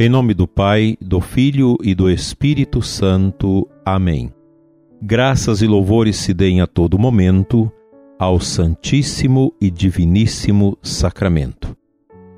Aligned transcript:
Em 0.00 0.08
nome 0.08 0.32
do 0.32 0.46
Pai, 0.46 0.96
do 1.00 1.20
Filho 1.20 1.76
e 1.82 1.92
do 1.92 2.08
Espírito 2.08 2.80
Santo. 2.80 3.68
Amém. 3.84 4.32
Graças 5.02 5.60
e 5.60 5.66
louvores 5.66 6.14
se 6.14 6.32
deem 6.32 6.60
a 6.60 6.68
todo 6.68 6.96
momento 6.96 7.68
ao 8.16 8.38
Santíssimo 8.38 9.52
e 9.60 9.68
Diviníssimo 9.68 10.78
Sacramento. 10.80 11.76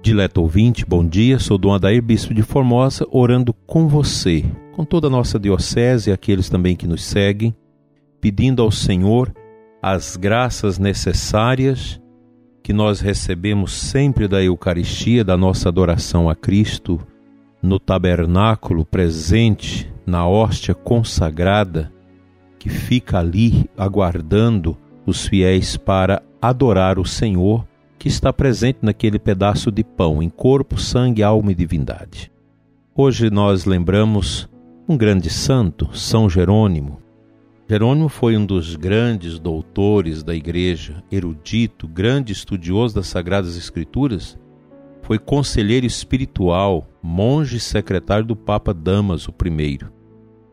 Dileto 0.00 0.40
ouvinte, 0.40 0.86
bom 0.86 1.06
dia, 1.06 1.38
sou 1.38 1.58
Dom 1.58 1.74
Adair, 1.74 2.00
Bispo 2.00 2.32
de 2.32 2.40
Formosa, 2.40 3.06
orando 3.10 3.52
com 3.52 3.86
você, 3.86 4.42
com 4.72 4.82
toda 4.82 5.08
a 5.08 5.10
nossa 5.10 5.38
diocese 5.38 6.08
e 6.08 6.12
aqueles 6.14 6.48
também 6.48 6.74
que 6.74 6.86
nos 6.86 7.04
seguem, 7.04 7.54
pedindo 8.22 8.62
ao 8.62 8.70
Senhor 8.70 9.30
as 9.82 10.16
graças 10.16 10.78
necessárias 10.78 12.00
que 12.62 12.72
nós 12.72 13.00
recebemos 13.00 13.74
sempre 13.74 14.26
da 14.26 14.42
Eucaristia, 14.42 15.22
da 15.22 15.36
nossa 15.36 15.68
adoração 15.68 16.30
a 16.30 16.34
Cristo, 16.34 16.98
no 17.62 17.78
tabernáculo 17.78 18.84
presente, 18.84 19.92
na 20.06 20.26
hóstia 20.26 20.74
consagrada, 20.74 21.92
que 22.58 22.68
fica 22.68 23.18
ali 23.18 23.68
aguardando 23.76 24.76
os 25.06 25.26
fiéis 25.26 25.76
para 25.76 26.22
adorar 26.40 26.98
o 26.98 27.04
Senhor, 27.04 27.66
que 27.98 28.08
está 28.08 28.32
presente 28.32 28.78
naquele 28.82 29.18
pedaço 29.18 29.70
de 29.70 29.84
pão, 29.84 30.22
em 30.22 30.28
corpo, 30.28 30.80
sangue, 30.80 31.22
alma 31.22 31.52
e 31.52 31.54
divindade. 31.54 32.32
Hoje 32.94 33.30
nós 33.30 33.64
lembramos 33.64 34.48
um 34.88 34.96
grande 34.96 35.30
santo, 35.30 35.96
São 35.96 36.28
Jerônimo. 36.28 37.00
Jerônimo 37.68 38.08
foi 38.08 38.36
um 38.36 38.44
dos 38.44 38.74
grandes 38.74 39.38
doutores 39.38 40.22
da 40.22 40.34
igreja, 40.34 41.04
erudito, 41.10 41.86
grande 41.86 42.32
estudioso 42.32 42.94
das 42.94 43.06
Sagradas 43.06 43.56
Escrituras 43.56 44.36
foi 45.02 45.18
conselheiro 45.18 45.86
espiritual, 45.86 46.86
monge 47.02 47.58
secretário 47.58 48.24
do 48.24 48.36
Papa 48.36 48.74
Damaso 48.74 49.34
I, 49.44 49.78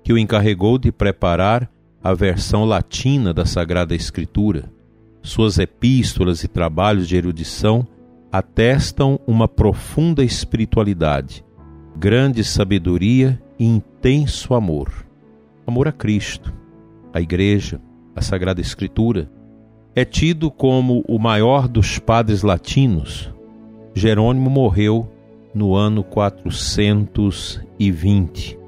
que 0.03 0.14
o 0.14 0.17
encarregou 0.17 0.78
de 0.78 0.92
preparar 0.92 1.70
a 2.03 2.14
versão 2.14 2.64
latina 2.64 3.34
da 3.34 3.45
Sagrada 3.45 3.94
Escritura. 3.94 4.72
Suas 5.22 5.58
epístolas 5.59 6.44
e 6.44 6.48
trabalhos 6.48 7.08
de 7.08 7.18
erudição 7.18 7.86
atestam 8.31 9.20
uma 9.28 9.48
profunda 9.48 10.23
espiritualidade, 10.23 11.44
grande 11.98 12.44
sabedoria 12.44 13.42
e 13.59 13.66
intenso 13.66 14.53
amor. 14.53 15.06
Amor 15.66 15.88
a 15.88 15.92
Cristo, 15.92 16.53
a 17.14 17.20
Igreja, 17.20 17.81
a 18.16 18.22
Sagrada 18.22 18.62
Escritura. 18.62 19.30
É 19.94 20.06
tido 20.06 20.50
como 20.50 21.03
o 21.08 21.20
maior 21.20 21.68
dos 21.68 22.00
padres 22.00 22.44
latinos, 22.44 23.34
Jerônimo 23.94 24.50
morreu 24.50 25.12
no 25.58 25.75
ano 25.75 26.03
420. 26.03 28.59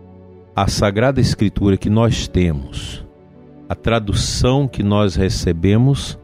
A 0.55 0.67
Sagrada 0.67 1.21
Escritura 1.21 1.77
que 1.77 1.89
nós 1.89 2.27
temos, 2.27 3.05
a 3.69 3.75
tradução 3.75 4.67
que 4.67 4.81
nós 4.81 5.15
recebemos, 5.15 6.17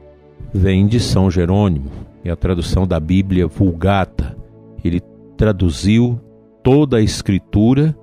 vem 0.52 0.88
de 0.88 1.00
São 1.00 1.30
Jerônimo, 1.30 1.92
é 2.24 2.32
a 2.32 2.36
tradução 2.36 2.88
da 2.88 3.00
Bíblia 3.00 3.46
Vulgata. 3.46 4.36
Ele 4.84 5.00
traduziu 5.38 6.20
toda 6.64 6.98
a 6.98 7.02
Escritura 7.02 7.96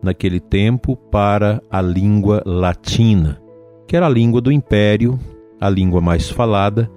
naquele 0.00 0.38
tempo 0.38 0.94
para 0.94 1.60
a 1.68 1.82
língua 1.82 2.40
latina, 2.46 3.42
que 3.88 3.96
era 3.96 4.06
a 4.06 4.10
língua 4.10 4.40
do 4.40 4.52
império, 4.52 5.18
a 5.60 5.68
língua 5.68 6.00
mais 6.00 6.30
falada, 6.30 6.88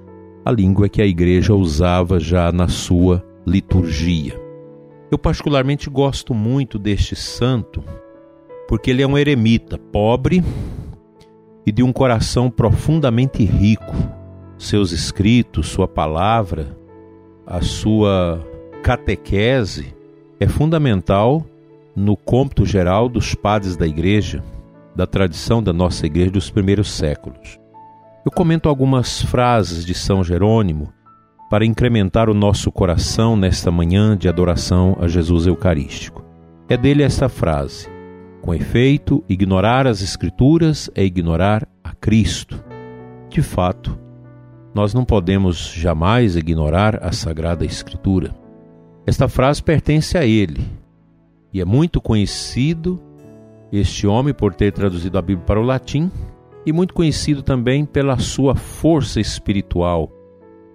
a 0.46 0.52
língua 0.52 0.88
que 0.88 1.02
a 1.02 1.08
igreja 1.08 1.56
usava 1.56 2.20
já 2.20 2.52
na 2.52 2.68
sua 2.68 3.26
liturgia. 3.44 4.49
Eu 5.12 5.18
particularmente 5.18 5.90
gosto 5.90 6.34
muito 6.34 6.78
deste 6.78 7.16
santo 7.16 7.84
porque 8.68 8.92
ele 8.92 9.02
é 9.02 9.08
um 9.08 9.18
eremita 9.18 9.78
pobre 9.78 10.44
e 11.66 11.72
de 11.72 11.82
um 11.82 11.92
coração 11.92 12.52
profundamente 12.52 13.44
rico. 13.44 13.96
Seus 14.58 14.92
escritos, 14.92 15.68
sua 15.68 15.88
palavra, 15.88 16.78
a 17.48 17.62
sua 17.62 18.46
catequese 18.84 19.96
é 20.40 20.48
fundamental 20.48 21.44
no 21.96 22.16
cômputo 22.16 22.66
geral 22.66 23.10
dos 23.10 23.34
padres 23.34 23.76
da 23.76 23.88
igreja, 23.88 24.44
da 24.96 25.08
tradição 25.08 25.64
da 25.64 25.74
nossa 25.74 26.06
igreja 26.06 26.30
dos 26.30 26.52
primeiros 26.52 26.92
séculos. 26.92 27.60
Eu 28.24 28.32
comento 28.32 28.70
algumas 28.70 29.24
frases 29.24 29.84
de 29.84 29.96
São 29.96 30.24
Jerônimo 30.24 30.94
para 31.50 31.66
incrementar 31.66 32.30
o 32.30 32.34
nosso 32.34 32.72
coração 32.72 33.36
nesta 33.36 33.72
manhã 33.72 34.16
de 34.16 34.30
adoração 34.30 34.96
a 35.02 35.08
Jesus 35.08 35.48
Eucarístico. 35.48 36.24
É 36.70 36.78
dele 36.78 37.02
esta 37.02 37.28
frase: 37.28 37.90
Com 38.42 38.54
efeito, 38.54 39.24
ignorar 39.28 39.88
as 39.88 40.02
Escrituras 40.02 40.90
é 40.94 41.04
ignorar 41.04 41.68
a 41.84 41.92
Cristo. 41.96 42.64
De 43.30 43.42
fato, 43.42 43.98
nós 44.74 44.94
não 44.94 45.04
podemos 45.04 45.74
jamais 45.76 46.36
ignorar 46.36 47.04
a 47.04 47.12
Sagrada 47.12 47.66
Escritura. 47.66 48.36
Esta 49.06 49.28
frase 49.28 49.64
pertence 49.64 50.18
a 50.18 50.26
ele 50.26 50.62
e 51.52 51.60
é 51.60 51.66
muito 51.66 52.00
conhecido 52.00 53.02
este 53.72 54.06
homem 54.06 54.34
por 54.34 54.54
ter 54.54 54.72
traduzido 54.72 55.18
a 55.18 55.22
Bíblia 55.22 55.46
para 55.46 55.60
o 55.60 55.64
latim 55.64 56.12
e 56.64 56.72
muito 56.72 56.94
conhecido 56.94 57.42
também 57.42 57.86
pela 57.86 58.20
sua 58.20 58.54
força 58.56 59.20
espiritual 59.20 60.12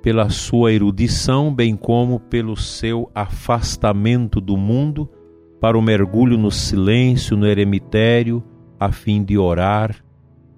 pela 0.05 0.29
sua 0.29 0.71
erudição, 0.71 1.51
bem 1.51 1.75
como 1.75 2.21
pelo 2.21 2.59
seu 2.59 3.11
afastamento 3.15 4.39
do 4.39 4.55
mundo 4.55 5.09
para 5.59 5.79
o 5.79 5.83
mergulho 5.83 6.37
no 6.37 6.51
silêncio, 6.51 7.39
no 7.39 7.47
eremitério, 7.47 8.45
a 8.79 8.93
fim 8.93 9.25
de 9.25 9.39
orar 9.39 9.97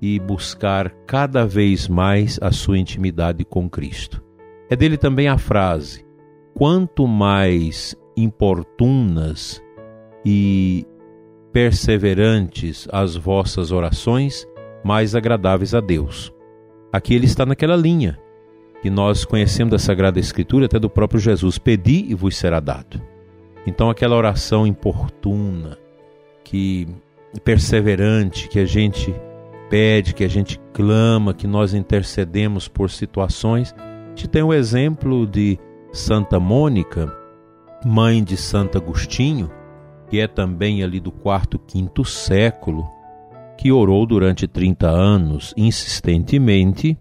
e 0.02 0.18
buscar 0.18 0.90
cada 1.06 1.46
vez 1.46 1.86
mais 1.86 2.40
a 2.42 2.50
sua 2.50 2.76
intimidade 2.76 3.44
com 3.44 3.70
Cristo. 3.70 4.20
É 4.68 4.74
dele 4.74 4.96
também 4.96 5.28
a 5.28 5.38
frase: 5.38 6.04
quanto 6.52 7.06
mais 7.06 7.94
importunas 8.16 9.62
e 10.24 10.84
perseverantes 11.52 12.88
as 12.90 13.14
vossas 13.14 13.70
orações, 13.70 14.44
mais 14.82 15.14
agradáveis 15.14 15.72
a 15.72 15.78
Deus. 15.78 16.34
Aqui 16.92 17.14
ele 17.14 17.26
está 17.26 17.46
naquela 17.46 17.76
linha 17.76 18.25
que 18.86 18.90
nós 18.90 19.24
conhecemos 19.24 19.72
da 19.72 19.80
Sagrada 19.80 20.20
Escritura, 20.20 20.66
até 20.66 20.78
do 20.78 20.88
próprio 20.88 21.18
Jesus: 21.18 21.58
Pedi 21.58 22.06
e 22.08 22.14
vos 22.14 22.36
será 22.36 22.60
dado. 22.60 23.02
Então, 23.66 23.90
aquela 23.90 24.14
oração 24.14 24.64
importuna, 24.64 25.76
que 26.44 26.86
perseverante, 27.42 28.48
que 28.48 28.60
a 28.60 28.64
gente 28.64 29.12
pede, 29.68 30.14
que 30.14 30.22
a 30.22 30.28
gente 30.28 30.60
clama, 30.72 31.34
que 31.34 31.48
nós 31.48 31.74
intercedemos 31.74 32.68
por 32.68 32.88
situações. 32.88 33.74
A 33.76 34.08
gente 34.10 34.28
tem 34.28 34.44
o 34.44 34.54
exemplo 34.54 35.26
de 35.26 35.58
Santa 35.92 36.38
Mônica, 36.38 37.12
mãe 37.84 38.22
de 38.22 38.36
Santo 38.36 38.78
Agostinho, 38.78 39.50
que 40.08 40.20
é 40.20 40.28
também 40.28 40.84
ali 40.84 41.00
do 41.00 41.10
quarto, 41.10 41.58
quinto 41.58 42.04
século, 42.04 42.88
que 43.58 43.72
orou 43.72 44.06
durante 44.06 44.46
30 44.46 44.88
anos 44.88 45.52
insistentemente 45.56 46.96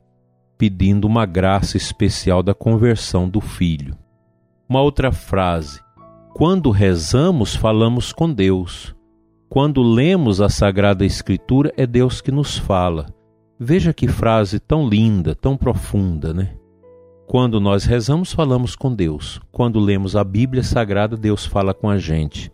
pedindo 0.58 1.06
uma 1.06 1.26
graça 1.26 1.78
especial 1.78 2.42
da 2.42 2.54
conversão 2.54 3.28
do 3.30 3.42
filho. 3.42 3.96
Uma 4.68 4.82
outra 4.82 5.12
frase: 5.12 5.80
quando 6.34 6.72
rezamos, 6.72 7.56
falamos 7.56 8.12
com 8.12 8.32
Deus. 8.32 8.96
Quando 9.48 9.82
lemos 9.82 10.42
a 10.42 10.50
Sagrada 10.50 11.06
Escritura, 11.06 11.72
é 11.78 11.86
Deus 11.86 12.20
que 12.20 12.32
nos 12.32 12.58
fala. 12.58 13.06
Veja 13.60 13.94
que 13.94 14.08
frase 14.08 14.60
tão 14.60 14.88
linda, 14.88 15.34
tão 15.34 15.56
profunda, 15.56 16.34
né? 16.34 16.56
Quando 17.28 17.59
nós 17.59 17.85
rezamos, 17.85 18.34
falamos 18.34 18.76
com 18.76 18.94
Deus. 18.94 19.40
Quando 19.52 19.79
lemos 19.79 20.16
a 20.16 20.24
Bíblia 20.24 20.62
Sagrada, 20.62 21.16
Deus 21.16 21.46
fala 21.46 21.74
com 21.74 21.90
a 21.90 21.97
gente. 21.97 22.52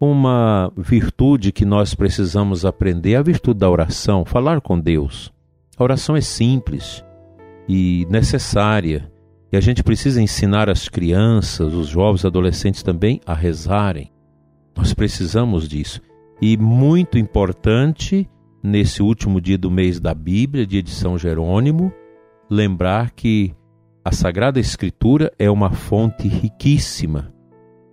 Uma 0.00 0.72
virtude 0.76 1.50
que 1.50 1.64
nós 1.64 1.94
precisamos 1.94 2.64
aprender 2.64 3.12
é 3.12 3.16
a 3.16 3.22
virtude 3.22 3.58
da 3.58 3.68
oração, 3.68 4.24
falar 4.24 4.60
com 4.60 4.78
Deus. 4.78 5.32
A 5.76 5.82
oração 5.82 6.14
é 6.14 6.20
simples 6.20 7.04
e 7.68 8.06
necessária. 8.08 9.12
E 9.52 9.56
a 9.56 9.60
gente 9.60 9.82
precisa 9.82 10.22
ensinar 10.22 10.68
as 10.68 10.88
crianças, 10.88 11.74
os 11.74 11.88
jovens, 11.88 12.24
adolescentes 12.24 12.82
também 12.82 13.20
a 13.26 13.34
rezarem. 13.34 14.10
Nós 14.76 14.94
precisamos 14.94 15.68
disso. 15.68 16.00
E 16.40 16.56
muito 16.56 17.18
importante, 17.18 18.28
nesse 18.62 19.02
último 19.02 19.40
dia 19.40 19.58
do 19.58 19.70
mês 19.70 20.00
da 20.00 20.14
Bíblia, 20.14 20.66
dia 20.66 20.82
de 20.82 20.90
São 20.90 21.18
Jerônimo, 21.18 21.92
lembrar 22.48 23.10
que 23.10 23.54
a 24.04 24.12
Sagrada 24.12 24.60
Escritura 24.60 25.32
é 25.38 25.50
uma 25.50 25.70
fonte 25.70 26.28
riquíssima 26.28 27.32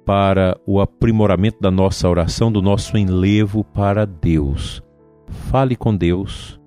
para 0.05 0.55
o 0.65 0.79
aprimoramento 0.79 1.57
da 1.59 1.71
nossa 1.71 2.07
oração, 2.07 2.51
do 2.51 2.61
nosso 2.61 2.97
enlevo 2.97 3.63
para 3.63 4.05
Deus. 4.05 4.81
Fale 5.27 5.75
com 5.75 5.95
Deus, 5.95 6.59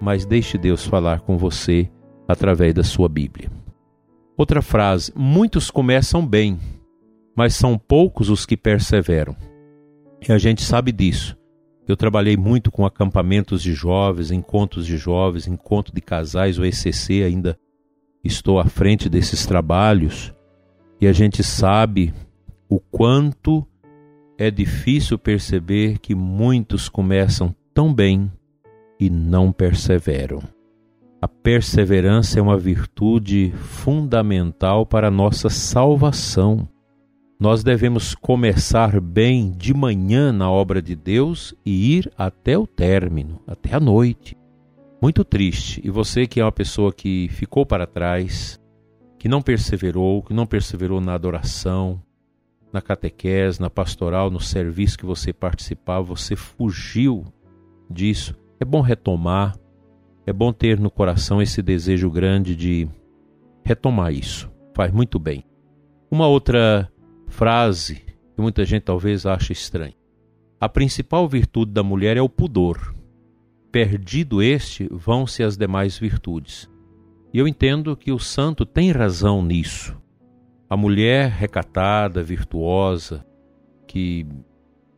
mas 0.00 0.26
deixe 0.26 0.58
Deus 0.58 0.84
falar 0.84 1.20
com 1.20 1.38
você 1.38 1.88
através 2.32 2.74
da 2.74 2.82
sua 2.82 3.08
Bíblia. 3.08 3.50
Outra 4.36 4.62
frase: 4.62 5.12
muitos 5.14 5.70
começam 5.70 6.26
bem, 6.26 6.58
mas 7.36 7.54
são 7.54 7.78
poucos 7.78 8.28
os 8.28 8.44
que 8.44 8.56
perseveram. 8.56 9.36
E 10.26 10.32
a 10.32 10.38
gente 10.38 10.62
sabe 10.62 10.92
disso. 10.92 11.36
Eu 11.86 11.96
trabalhei 11.96 12.36
muito 12.36 12.70
com 12.70 12.86
acampamentos 12.86 13.62
de 13.62 13.74
jovens, 13.74 14.30
encontros 14.30 14.86
de 14.86 14.96
jovens, 14.96 15.48
encontro 15.48 15.92
de 15.92 16.00
casais, 16.00 16.58
o 16.58 16.64
ECC 16.64 17.24
ainda 17.24 17.58
estou 18.22 18.60
à 18.60 18.64
frente 18.64 19.08
desses 19.08 19.44
trabalhos. 19.44 20.32
E 21.00 21.06
a 21.08 21.12
gente 21.12 21.42
sabe 21.42 22.14
o 22.68 22.78
quanto 22.78 23.66
é 24.38 24.50
difícil 24.50 25.18
perceber 25.18 25.98
que 25.98 26.14
muitos 26.14 26.88
começam 26.88 27.54
tão 27.74 27.92
bem 27.92 28.30
e 28.98 29.10
não 29.10 29.50
perseveram. 29.50 30.40
A 31.22 31.28
perseverança 31.28 32.40
é 32.40 32.42
uma 32.42 32.58
virtude 32.58 33.52
fundamental 33.52 34.84
para 34.84 35.06
a 35.06 35.10
nossa 35.10 35.48
salvação. 35.48 36.68
Nós 37.38 37.62
devemos 37.62 38.12
começar 38.12 39.00
bem 39.00 39.52
de 39.52 39.72
manhã 39.72 40.32
na 40.32 40.50
obra 40.50 40.82
de 40.82 40.96
Deus 40.96 41.54
e 41.64 41.96
ir 41.96 42.12
até 42.18 42.58
o 42.58 42.66
término, 42.66 43.40
até 43.46 43.76
a 43.76 43.78
noite. 43.78 44.36
Muito 45.00 45.22
triste. 45.22 45.80
E 45.84 45.90
você 45.90 46.26
que 46.26 46.40
é 46.40 46.44
uma 46.44 46.50
pessoa 46.50 46.92
que 46.92 47.28
ficou 47.28 47.64
para 47.64 47.86
trás, 47.86 48.58
que 49.16 49.28
não 49.28 49.40
perseverou, 49.40 50.24
que 50.24 50.34
não 50.34 50.44
perseverou 50.44 51.00
na 51.00 51.14
adoração, 51.14 52.02
na 52.72 52.82
catequese, 52.82 53.60
na 53.60 53.70
pastoral, 53.70 54.28
no 54.28 54.40
serviço 54.40 54.98
que 54.98 55.06
você 55.06 55.32
participava, 55.32 56.02
você 56.02 56.34
fugiu 56.34 57.24
disso. 57.88 58.34
É 58.58 58.64
bom 58.64 58.80
retomar, 58.80 59.54
é 60.26 60.32
bom 60.32 60.52
ter 60.52 60.78
no 60.78 60.90
coração 60.90 61.42
esse 61.42 61.60
desejo 61.62 62.10
grande 62.10 62.54
de 62.54 62.88
retomar 63.64 64.12
isso. 64.12 64.50
Faz 64.74 64.92
muito 64.92 65.18
bem. 65.18 65.44
Uma 66.10 66.26
outra 66.26 66.90
frase 67.26 67.96
que 68.34 68.40
muita 68.40 68.64
gente 68.64 68.82
talvez 68.82 69.26
ache 69.26 69.52
estranha. 69.52 69.94
A 70.60 70.68
principal 70.68 71.28
virtude 71.28 71.72
da 71.72 71.82
mulher 71.82 72.16
é 72.16 72.22
o 72.22 72.28
pudor. 72.28 72.94
Perdido 73.72 74.42
este, 74.42 74.88
vão-se 74.90 75.42
as 75.42 75.56
demais 75.56 75.98
virtudes. 75.98 76.70
E 77.32 77.38
eu 77.38 77.48
entendo 77.48 77.96
que 77.96 78.12
o 78.12 78.18
santo 78.18 78.64
tem 78.64 78.92
razão 78.92 79.42
nisso. 79.42 80.00
A 80.68 80.76
mulher 80.76 81.30
recatada, 81.30 82.22
virtuosa, 82.22 83.26
que 83.86 84.26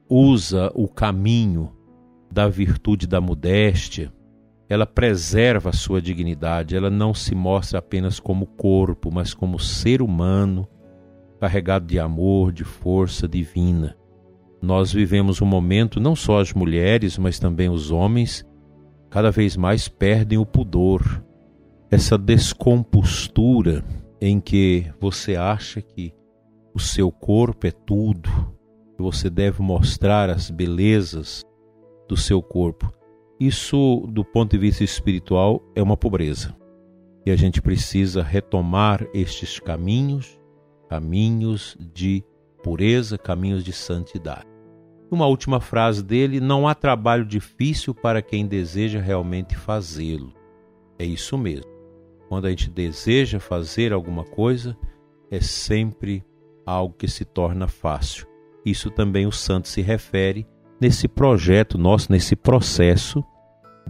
usa 0.08 0.70
o 0.74 0.86
caminho 0.86 1.72
da 2.30 2.48
virtude 2.48 3.06
da 3.06 3.20
modéstia, 3.20 4.12
ela 4.74 4.86
preserva 4.86 5.70
a 5.70 5.72
sua 5.72 6.02
dignidade, 6.02 6.76
ela 6.76 6.90
não 6.90 7.14
se 7.14 7.34
mostra 7.34 7.78
apenas 7.78 8.18
como 8.18 8.44
corpo, 8.44 9.10
mas 9.12 9.32
como 9.32 9.58
ser 9.58 10.02
humano 10.02 10.68
carregado 11.40 11.86
de 11.86 11.98
amor, 11.98 12.52
de 12.52 12.64
força 12.64 13.28
divina. 13.28 13.96
Nós 14.60 14.92
vivemos 14.92 15.40
um 15.40 15.46
momento, 15.46 16.00
não 16.00 16.16
só 16.16 16.40
as 16.40 16.52
mulheres, 16.52 17.18
mas 17.18 17.38
também 17.38 17.68
os 17.68 17.90
homens, 17.90 18.44
cada 19.10 19.30
vez 19.30 19.56
mais 19.56 19.86
perdem 19.86 20.38
o 20.38 20.46
pudor, 20.46 21.22
essa 21.90 22.18
descompostura 22.18 23.84
em 24.20 24.40
que 24.40 24.90
você 24.98 25.36
acha 25.36 25.80
que 25.80 26.12
o 26.74 26.80
seu 26.80 27.12
corpo 27.12 27.66
é 27.66 27.70
tudo, 27.70 28.28
que 28.96 29.02
você 29.02 29.30
deve 29.30 29.62
mostrar 29.62 30.30
as 30.30 30.50
belezas 30.50 31.44
do 32.08 32.16
seu 32.16 32.42
corpo. 32.42 32.90
Isso, 33.46 34.08
do 34.08 34.24
ponto 34.24 34.52
de 34.52 34.56
vista 34.58 34.82
espiritual, 34.82 35.62
é 35.74 35.82
uma 35.82 35.98
pobreza. 35.98 36.56
E 37.26 37.30
a 37.30 37.36
gente 37.36 37.60
precisa 37.60 38.22
retomar 38.22 39.06
estes 39.12 39.60
caminhos 39.60 40.40
caminhos 40.88 41.76
de 41.92 42.24
pureza, 42.62 43.18
caminhos 43.18 43.62
de 43.62 43.70
santidade. 43.70 44.46
Uma 45.10 45.26
última 45.26 45.60
frase 45.60 46.02
dele: 46.02 46.40
não 46.40 46.66
há 46.66 46.74
trabalho 46.74 47.26
difícil 47.26 47.94
para 47.94 48.22
quem 48.22 48.46
deseja 48.46 48.98
realmente 48.98 49.54
fazê-lo. 49.54 50.32
É 50.98 51.04
isso 51.04 51.36
mesmo. 51.36 51.70
Quando 52.30 52.46
a 52.46 52.50
gente 52.50 52.70
deseja 52.70 53.38
fazer 53.38 53.92
alguma 53.92 54.24
coisa, 54.24 54.74
é 55.30 55.38
sempre 55.38 56.24
algo 56.64 56.94
que 56.94 57.08
se 57.08 57.26
torna 57.26 57.68
fácil. 57.68 58.26
Isso 58.64 58.90
também 58.90 59.26
o 59.26 59.32
santo 59.32 59.68
se 59.68 59.82
refere 59.82 60.46
nesse 60.80 61.06
projeto 61.06 61.76
nosso, 61.76 62.10
nesse 62.10 62.34
processo 62.34 63.22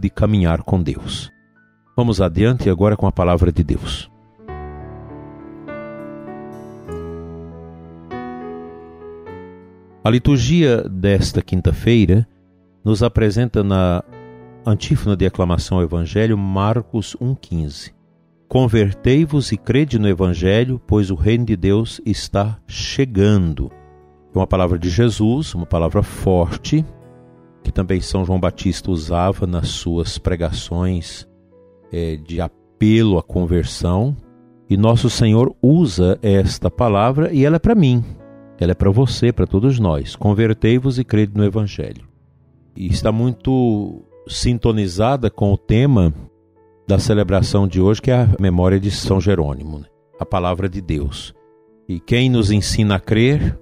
de 0.04 0.10
caminhar 0.10 0.62
com 0.62 0.82
Deus. 0.82 1.32
Vamos 1.96 2.20
adiante 2.20 2.68
agora 2.68 2.94
com 2.94 3.06
a 3.06 3.12
palavra 3.12 3.50
de 3.50 3.64
Deus. 3.64 4.10
A 10.04 10.10
liturgia 10.10 10.86
desta 10.86 11.40
quinta-feira 11.40 12.28
nos 12.84 13.02
apresenta 13.02 13.64
na 13.64 14.04
antífona 14.66 15.16
de 15.16 15.24
aclamação 15.24 15.78
ao 15.78 15.84
Evangelho 15.84 16.36
Marcos 16.36 17.16
1,15. 17.18 17.94
Convertei-vos 18.46 19.52
e 19.52 19.56
crede 19.56 19.98
no 19.98 20.06
Evangelho, 20.06 20.78
pois 20.86 21.10
o 21.10 21.14
reino 21.14 21.46
de 21.46 21.56
Deus 21.56 21.98
está 22.04 22.58
chegando. 22.66 23.72
É 24.34 24.38
uma 24.38 24.46
palavra 24.46 24.78
de 24.78 24.90
Jesus, 24.90 25.54
uma 25.54 25.64
palavra 25.64 26.02
forte, 26.02 26.84
que 27.64 27.72
também 27.72 28.00
São 28.00 28.24
João 28.24 28.38
Batista 28.38 28.90
usava 28.90 29.46
nas 29.46 29.68
suas 29.68 30.18
pregações 30.18 31.26
é, 31.90 32.16
de 32.16 32.40
apelo 32.40 33.16
à 33.18 33.22
conversão. 33.22 34.14
E 34.68 34.76
nosso 34.76 35.08
Senhor 35.08 35.56
usa 35.62 36.18
esta 36.22 36.70
palavra 36.70 37.32
e 37.32 37.44
ela 37.44 37.56
é 37.56 37.58
para 37.58 37.74
mim, 37.74 38.04
ela 38.60 38.72
é 38.72 38.74
para 38.74 38.90
você, 38.90 39.32
para 39.32 39.46
todos 39.46 39.78
nós. 39.78 40.14
Convertei-vos 40.14 40.98
e 40.98 41.04
crede 41.04 41.32
no 41.34 41.44
Evangelho. 41.44 42.06
E 42.76 42.86
está 42.86 43.10
muito 43.10 44.02
sintonizada 44.28 45.30
com 45.30 45.52
o 45.52 45.58
tema 45.58 46.12
da 46.86 46.98
celebração 46.98 47.66
de 47.66 47.80
hoje, 47.80 48.02
que 48.02 48.10
é 48.10 48.22
a 48.22 48.28
memória 48.38 48.78
de 48.78 48.90
São 48.90 49.20
Jerônimo, 49.20 49.78
né? 49.78 49.86
a 50.20 50.26
palavra 50.26 50.68
de 50.68 50.82
Deus. 50.82 51.34
E 51.88 51.98
quem 51.98 52.28
nos 52.28 52.50
ensina 52.50 52.96
a 52.96 53.00
crer, 53.00 53.58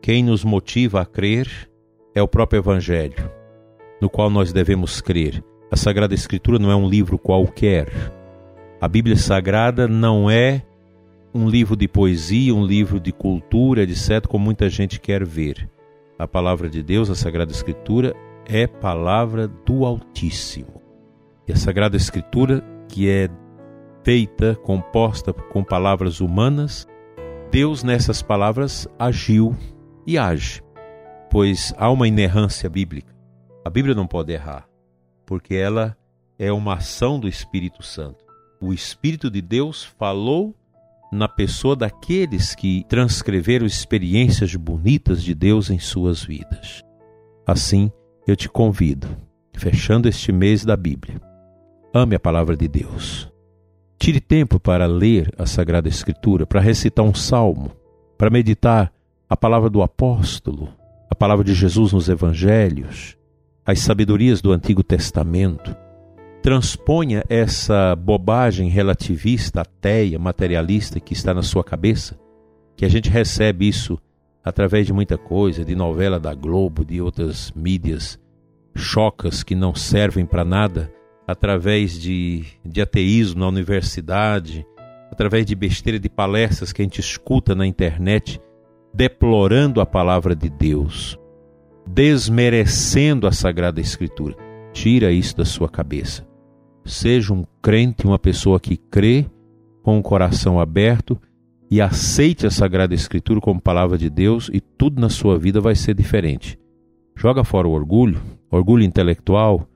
quem 0.00 0.22
nos 0.22 0.44
motiva 0.44 1.00
a 1.00 1.06
crer, 1.06 1.48
é 2.14 2.22
o 2.22 2.28
próprio 2.28 2.58
Evangelho, 2.58 3.30
no 4.00 4.08
qual 4.08 4.30
nós 4.30 4.52
devemos 4.52 5.00
crer. 5.00 5.42
A 5.70 5.76
Sagrada 5.76 6.14
Escritura 6.14 6.58
não 6.58 6.70
é 6.70 6.76
um 6.76 6.88
livro 6.88 7.18
qualquer. 7.18 7.88
A 8.80 8.88
Bíblia 8.88 9.16
Sagrada 9.16 9.86
não 9.86 10.30
é 10.30 10.62
um 11.32 11.48
livro 11.48 11.76
de 11.76 11.86
poesia, 11.86 12.54
um 12.54 12.64
livro 12.64 12.98
de 12.98 13.12
cultura, 13.12 13.82
etc., 13.82 14.26
como 14.26 14.44
muita 14.44 14.68
gente 14.68 14.98
quer 14.98 15.24
ver. 15.24 15.70
A 16.18 16.26
palavra 16.26 16.68
de 16.68 16.82
Deus, 16.82 17.08
a 17.08 17.14
Sagrada 17.14 17.52
Escritura, 17.52 18.14
é 18.46 18.66
palavra 18.66 19.46
do 19.46 19.84
Altíssimo. 19.84 20.82
E 21.46 21.52
a 21.52 21.56
Sagrada 21.56 21.96
Escritura, 21.96 22.64
que 22.88 23.08
é 23.08 23.28
feita, 24.02 24.56
composta 24.56 25.32
com 25.32 25.62
palavras 25.62 26.20
humanas, 26.20 26.88
Deus 27.50 27.82
nessas 27.82 28.22
palavras 28.22 28.88
agiu 28.98 29.56
e 30.06 30.18
age, 30.18 30.62
pois 31.30 31.74
há 31.76 31.90
uma 31.90 32.08
inerrância 32.08 32.68
bíblica. 32.68 33.19
A 33.64 33.68
Bíblia 33.68 33.94
não 33.94 34.06
pode 34.06 34.32
errar, 34.32 34.66
porque 35.26 35.54
ela 35.54 35.96
é 36.38 36.50
uma 36.50 36.74
ação 36.74 37.20
do 37.20 37.28
Espírito 37.28 37.82
Santo. 37.82 38.24
O 38.60 38.72
Espírito 38.72 39.30
de 39.30 39.42
Deus 39.42 39.84
falou 39.84 40.54
na 41.12 41.28
pessoa 41.28 41.76
daqueles 41.76 42.54
que 42.54 42.84
transcreveram 42.88 43.66
experiências 43.66 44.54
bonitas 44.54 45.22
de 45.22 45.34
Deus 45.34 45.68
em 45.68 45.78
suas 45.78 46.24
vidas. 46.24 46.82
Assim, 47.46 47.92
eu 48.26 48.34
te 48.34 48.48
convido, 48.48 49.08
fechando 49.52 50.08
este 50.08 50.32
mês 50.32 50.64
da 50.64 50.76
Bíblia, 50.76 51.20
ame 51.92 52.14
a 52.14 52.20
palavra 52.20 52.56
de 52.56 52.66
Deus. 52.66 53.30
Tire 53.98 54.20
tempo 54.20 54.58
para 54.58 54.86
ler 54.86 55.30
a 55.36 55.44
Sagrada 55.44 55.88
Escritura, 55.88 56.46
para 56.46 56.60
recitar 56.60 57.04
um 57.04 57.14
salmo, 57.14 57.72
para 58.16 58.30
meditar 58.30 58.90
a 59.28 59.36
palavra 59.36 59.68
do 59.68 59.82
apóstolo, 59.82 60.72
a 61.10 61.14
palavra 61.14 61.44
de 61.44 61.52
Jesus 61.52 61.92
nos 61.92 62.08
evangelhos, 62.08 63.19
as 63.64 63.80
sabedorias 63.80 64.40
do 64.40 64.52
Antigo 64.52 64.82
Testamento 64.82 65.76
transponha 66.42 67.22
essa 67.28 67.94
bobagem 67.94 68.68
relativista, 68.68 69.60
ateia, 69.60 70.18
materialista 70.18 70.98
que 70.98 71.12
está 71.12 71.34
na 71.34 71.42
sua 71.42 71.62
cabeça, 71.62 72.18
que 72.76 72.84
a 72.84 72.88
gente 72.88 73.10
recebe 73.10 73.68
isso 73.68 73.98
através 74.42 74.86
de 74.86 74.92
muita 74.92 75.18
coisa, 75.18 75.64
de 75.64 75.74
novela 75.74 76.18
da 76.18 76.34
Globo, 76.34 76.84
de 76.84 77.00
outras 77.00 77.52
mídias 77.52 78.18
chocas 78.74 79.42
que 79.42 79.54
não 79.54 79.74
servem 79.74 80.24
para 80.24 80.44
nada, 80.44 80.90
através 81.26 81.98
de, 81.98 82.44
de 82.64 82.80
ateísmo 82.80 83.40
na 83.40 83.48
universidade, 83.48 84.66
através 85.10 85.44
de 85.44 85.54
besteira 85.54 85.98
de 85.98 86.08
palestras 86.08 86.72
que 86.72 86.80
a 86.80 86.84
gente 86.84 87.00
escuta 87.00 87.54
na 87.54 87.66
internet, 87.66 88.40
deplorando 88.94 89.80
a 89.80 89.86
palavra 89.86 90.34
de 90.34 90.48
Deus, 90.48 91.18
desmerecendo 91.92 93.26
a 93.26 93.32
Sagrada 93.32 93.80
Escritura. 93.80 94.36
Tira 94.72 95.10
isso 95.10 95.36
da 95.36 95.44
sua 95.44 95.68
cabeça. 95.68 96.26
Seja 96.84 97.32
um 97.34 97.44
crente, 97.60 98.06
uma 98.06 98.18
pessoa 98.18 98.60
que 98.60 98.76
crê 98.76 99.26
com 99.82 99.98
o 99.98 100.02
coração 100.02 100.60
aberto 100.60 101.20
e 101.70 101.80
aceite 101.80 102.46
a 102.46 102.50
Sagrada 102.50 102.94
Escritura 102.94 103.40
como 103.40 103.60
palavra 103.60 103.98
de 103.98 104.08
Deus 104.08 104.48
e 104.52 104.60
tudo 104.60 105.00
na 105.00 105.08
sua 105.08 105.38
vida 105.38 105.60
vai 105.60 105.74
ser 105.74 105.94
diferente. 105.94 106.58
Joga 107.16 107.42
fora 107.44 107.66
o 107.66 107.72
orgulho, 107.72 108.20
orgulho 108.50 108.84
intelectual, 108.84 109.68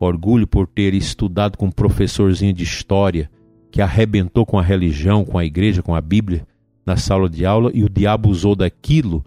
orgulho 0.00 0.46
por 0.46 0.66
ter 0.66 0.94
estudado 0.94 1.56
com 1.58 1.66
um 1.66 1.70
professorzinho 1.70 2.52
de 2.52 2.64
história 2.64 3.30
que 3.70 3.82
arrebentou 3.82 4.46
com 4.46 4.58
a 4.58 4.62
religião, 4.62 5.24
com 5.24 5.36
a 5.36 5.44
igreja, 5.44 5.82
com 5.82 5.94
a 5.94 6.00
Bíblia 6.00 6.46
na 6.84 6.96
sala 6.96 7.28
de 7.28 7.44
aula 7.44 7.70
e 7.74 7.84
o 7.84 7.88
diabo 7.90 8.30
usou 8.30 8.56
daquilo 8.56 9.22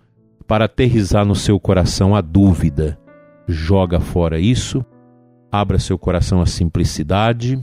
para 0.51 0.65
aterrizar 0.65 1.25
no 1.25 1.33
seu 1.33 1.57
coração 1.57 2.13
a 2.13 2.19
dúvida. 2.19 2.99
Joga 3.47 4.01
fora 4.01 4.37
isso, 4.37 4.85
abra 5.49 5.79
seu 5.79 5.97
coração 5.97 6.41
à 6.41 6.45
simplicidade, 6.45 7.57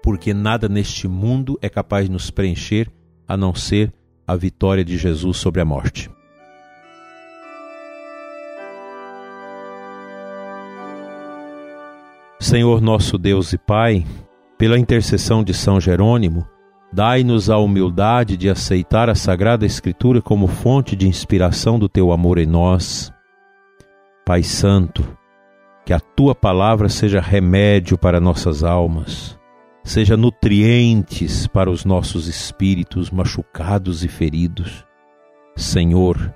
porque 0.00 0.32
nada 0.32 0.68
neste 0.68 1.08
mundo 1.08 1.58
é 1.60 1.68
capaz 1.68 2.06
de 2.06 2.12
nos 2.12 2.30
preencher 2.30 2.88
a 3.26 3.36
não 3.36 3.52
ser 3.52 3.92
a 4.24 4.36
vitória 4.36 4.84
de 4.84 4.96
Jesus 4.96 5.38
sobre 5.38 5.60
a 5.60 5.64
morte. 5.64 6.08
Senhor 12.38 12.80
nosso 12.80 13.18
Deus 13.18 13.52
e 13.52 13.58
Pai, 13.58 14.06
pela 14.56 14.78
intercessão 14.78 15.42
de 15.42 15.52
São 15.52 15.80
Jerônimo, 15.80 16.46
dai-nos 16.94 17.50
a 17.50 17.58
humildade 17.58 18.36
de 18.36 18.48
aceitar 18.48 19.10
a 19.10 19.16
Sagrada 19.16 19.66
Escritura 19.66 20.22
como 20.22 20.46
fonte 20.46 20.94
de 20.94 21.08
inspiração 21.08 21.76
do 21.76 21.88
teu 21.88 22.12
amor 22.12 22.38
em 22.38 22.46
nós. 22.46 23.12
Pai 24.24 24.44
Santo, 24.44 25.04
que 25.84 25.92
a 25.92 25.98
tua 25.98 26.36
palavra 26.36 26.88
seja 26.88 27.20
remédio 27.20 27.98
para 27.98 28.20
nossas 28.20 28.62
almas, 28.62 29.36
seja 29.82 30.16
nutrientes 30.16 31.48
para 31.48 31.68
os 31.68 31.84
nossos 31.84 32.28
espíritos 32.28 33.10
machucados 33.10 34.04
e 34.04 34.08
feridos. 34.08 34.86
Senhor, 35.56 36.32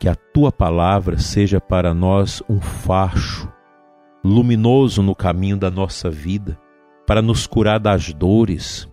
que 0.00 0.08
a 0.08 0.16
tua 0.16 0.50
palavra 0.50 1.18
seja 1.18 1.60
para 1.60 1.94
nós 1.94 2.42
um 2.48 2.60
facho 2.60 3.48
luminoso 4.24 5.04
no 5.04 5.14
caminho 5.14 5.56
da 5.56 5.70
nossa 5.70 6.10
vida, 6.10 6.58
para 7.06 7.22
nos 7.22 7.46
curar 7.46 7.78
das 7.78 8.12
dores, 8.12 8.88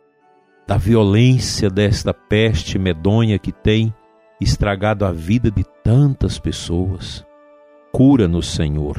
da 0.71 0.77
violência 0.77 1.69
desta 1.69 2.13
peste 2.13 2.79
medonha 2.79 3.37
que 3.37 3.51
tem 3.51 3.93
estragado 4.39 5.03
a 5.03 5.11
vida 5.11 5.51
de 5.51 5.65
tantas 5.83 6.39
pessoas. 6.39 7.27
Cura-nos, 7.91 8.53
Senhor. 8.53 8.95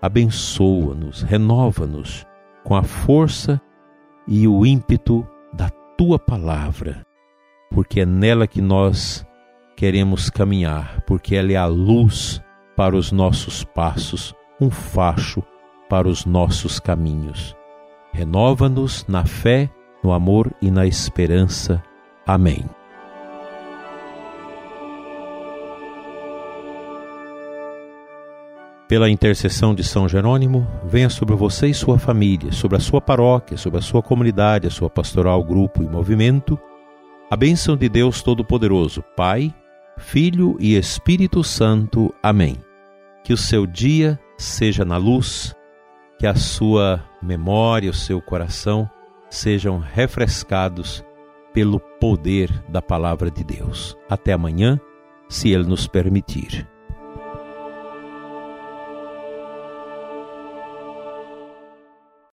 Abençoa-nos, 0.00 1.20
renova-nos 1.20 2.26
com 2.64 2.74
a 2.74 2.82
força 2.82 3.60
e 4.26 4.48
o 4.48 4.64
ímpeto 4.64 5.28
da 5.52 5.68
tua 5.98 6.18
palavra, 6.18 7.04
porque 7.70 8.00
é 8.00 8.06
nela 8.06 8.46
que 8.46 8.62
nós 8.62 9.26
queremos 9.76 10.30
caminhar, 10.30 11.02
porque 11.02 11.36
ela 11.36 11.52
é 11.52 11.56
a 11.56 11.66
luz 11.66 12.42
para 12.74 12.96
os 12.96 13.12
nossos 13.12 13.62
passos 13.62 14.34
um 14.58 14.70
facho 14.70 15.42
para 15.90 16.08
os 16.08 16.24
nossos 16.24 16.80
caminhos. 16.80 17.54
Renova-nos 18.10 19.06
na 19.06 19.26
fé, 19.26 19.70
no 20.02 20.12
amor 20.12 20.52
e 20.60 20.70
na 20.70 20.86
esperança. 20.86 21.82
Amém. 22.26 22.64
Pela 28.88 29.10
intercessão 29.10 29.74
de 29.74 29.84
São 29.84 30.08
Jerônimo, 30.08 30.66
venha 30.82 31.10
sobre 31.10 31.34
você 31.36 31.66
e 31.66 31.74
sua 31.74 31.98
família, 31.98 32.52
sobre 32.52 32.78
a 32.78 32.80
sua 32.80 33.02
paróquia, 33.02 33.58
sobre 33.58 33.78
a 33.78 33.82
sua 33.82 34.02
comunidade, 34.02 34.66
a 34.66 34.70
sua 34.70 34.88
pastoral, 34.88 35.44
grupo 35.44 35.82
e 35.82 35.86
movimento, 35.86 36.58
a 37.30 37.36
bênção 37.36 37.76
de 37.76 37.86
Deus 37.86 38.22
Todo-Poderoso, 38.22 39.04
Pai, 39.14 39.54
Filho 39.98 40.56
e 40.58 40.74
Espírito 40.74 41.44
Santo. 41.44 42.14
Amém. 42.22 42.56
Que 43.22 43.34
o 43.34 43.36
seu 43.36 43.66
dia 43.66 44.18
seja 44.38 44.86
na 44.86 44.96
luz, 44.96 45.54
que 46.18 46.26
a 46.26 46.34
sua 46.34 47.04
memória, 47.22 47.90
o 47.90 47.94
seu 47.94 48.22
coração 48.22 48.88
sejam 49.30 49.78
refrescados 49.78 51.04
pelo 51.52 51.80
poder 51.80 52.50
da 52.68 52.80
palavra 52.80 53.30
de 53.30 53.42
Deus. 53.42 53.96
Até 54.08 54.32
amanhã, 54.32 54.80
se 55.28 55.50
Ele 55.50 55.64
nos 55.64 55.86
permitir. 55.86 56.68